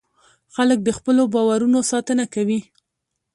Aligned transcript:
خلک 0.55 0.79
د 0.83 0.89
خپلو 0.97 1.23
باورونو 1.33 1.79
ساتنه 1.91 2.25
کوي. 2.33 2.59